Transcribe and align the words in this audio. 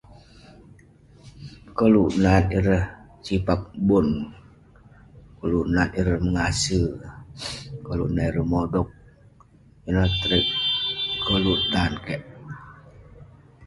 Koluk 1.77 2.09
nat 2.23 2.45
ireh 2.57 2.85
sipag 3.25 3.61
bon, 3.87 4.07
koluk 5.39 5.67
nat 5.75 5.89
ireh 5.99 6.19
mengase, 6.25 6.79
koluk 7.85 8.09
nat 8.13 8.25
ireh 8.29 8.47
modog 8.51 8.87
koluk 11.25 11.61
tan 11.73 11.93
kek. 12.05 12.23